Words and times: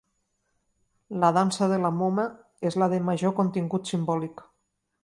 La 1.23 1.29
Dansa 1.35 1.67
de 1.73 1.77
la 1.83 1.91
Moma 1.99 2.27
és 2.71 2.79
la 2.85 2.91
de 2.95 3.03
major 3.13 3.39
contingut 3.43 3.95
simbòlic. 3.95 4.45